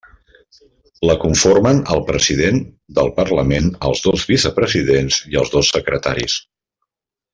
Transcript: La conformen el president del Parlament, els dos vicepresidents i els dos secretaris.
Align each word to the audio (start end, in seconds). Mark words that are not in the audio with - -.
La 1.09 1.15
conformen 1.23 1.81
el 1.95 2.01
president 2.07 2.57
del 3.01 3.11
Parlament, 3.19 3.69
els 3.91 4.01
dos 4.07 4.25
vicepresidents 4.33 5.21
i 5.35 5.39
els 5.43 5.55
dos 5.59 5.71
secretaris. 5.77 6.41